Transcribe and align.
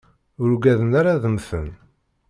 Ur 0.41 0.49
uggaden 0.55 0.91
ara 0.99 1.11
ad 1.15 1.25
mten. 1.35 1.69